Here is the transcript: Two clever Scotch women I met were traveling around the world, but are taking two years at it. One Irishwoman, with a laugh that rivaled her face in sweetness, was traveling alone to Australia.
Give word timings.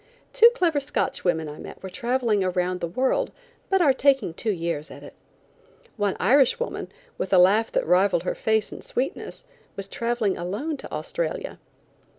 Two 0.33 0.49
clever 0.55 0.79
Scotch 0.79 1.23
women 1.23 1.47
I 1.47 1.59
met 1.59 1.83
were 1.83 1.87
traveling 1.91 2.43
around 2.43 2.79
the 2.79 2.87
world, 2.87 3.31
but 3.69 3.83
are 3.83 3.93
taking 3.93 4.33
two 4.33 4.49
years 4.49 4.89
at 4.89 5.03
it. 5.03 5.13
One 5.95 6.17
Irishwoman, 6.19 6.87
with 7.19 7.31
a 7.31 7.37
laugh 7.37 7.71
that 7.73 7.85
rivaled 7.85 8.23
her 8.23 8.33
face 8.33 8.71
in 8.71 8.81
sweetness, 8.81 9.43
was 9.75 9.87
traveling 9.87 10.37
alone 10.37 10.75
to 10.77 10.91
Australia. 10.91 11.59